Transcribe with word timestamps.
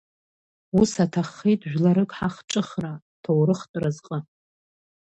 Ус 0.79 0.91
аҭаххеит 1.03 1.61
жәларык 1.71 2.11
ҳахҿыхра, 2.17 2.91
ҳҭоурыхтә 3.15 3.77
разҟы. 3.81 4.17